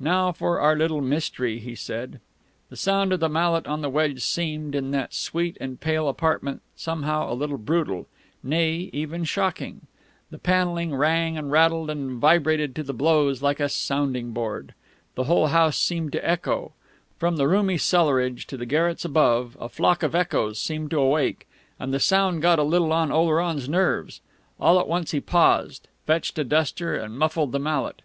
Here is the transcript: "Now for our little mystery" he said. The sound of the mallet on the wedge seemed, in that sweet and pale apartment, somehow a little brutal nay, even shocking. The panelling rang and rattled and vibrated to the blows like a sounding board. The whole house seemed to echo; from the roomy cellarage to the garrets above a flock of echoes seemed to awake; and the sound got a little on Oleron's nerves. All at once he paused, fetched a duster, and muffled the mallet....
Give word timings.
"Now 0.00 0.32
for 0.32 0.58
our 0.58 0.74
little 0.74 1.00
mystery" 1.00 1.58
he 1.60 1.76
said. 1.76 2.18
The 2.68 2.74
sound 2.74 3.12
of 3.12 3.20
the 3.20 3.28
mallet 3.28 3.64
on 3.68 3.80
the 3.80 3.88
wedge 3.88 4.20
seemed, 4.20 4.74
in 4.74 4.90
that 4.90 5.14
sweet 5.14 5.56
and 5.60 5.80
pale 5.80 6.08
apartment, 6.08 6.62
somehow 6.74 7.32
a 7.32 7.34
little 7.34 7.58
brutal 7.58 8.08
nay, 8.42 8.90
even 8.92 9.22
shocking. 9.22 9.82
The 10.32 10.38
panelling 10.40 10.92
rang 10.96 11.38
and 11.38 11.48
rattled 11.52 11.90
and 11.90 12.18
vibrated 12.20 12.74
to 12.74 12.82
the 12.82 12.92
blows 12.92 13.40
like 13.40 13.60
a 13.60 13.68
sounding 13.68 14.32
board. 14.32 14.74
The 15.14 15.24
whole 15.30 15.46
house 15.46 15.78
seemed 15.78 16.10
to 16.14 16.28
echo; 16.28 16.72
from 17.16 17.36
the 17.36 17.46
roomy 17.46 17.78
cellarage 17.78 18.46
to 18.48 18.56
the 18.56 18.66
garrets 18.66 19.04
above 19.04 19.56
a 19.60 19.68
flock 19.68 20.02
of 20.02 20.12
echoes 20.12 20.58
seemed 20.58 20.90
to 20.90 20.98
awake; 20.98 21.46
and 21.78 21.94
the 21.94 22.00
sound 22.00 22.42
got 22.42 22.58
a 22.58 22.64
little 22.64 22.92
on 22.92 23.12
Oleron's 23.12 23.68
nerves. 23.68 24.22
All 24.58 24.80
at 24.80 24.88
once 24.88 25.12
he 25.12 25.20
paused, 25.20 25.86
fetched 26.04 26.36
a 26.40 26.42
duster, 26.42 26.96
and 26.96 27.16
muffled 27.16 27.52
the 27.52 27.60
mallet.... 27.60 28.02